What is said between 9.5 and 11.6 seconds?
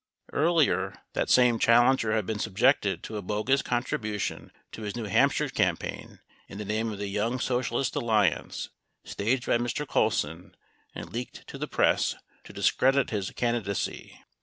Mr. Colson, and leaked to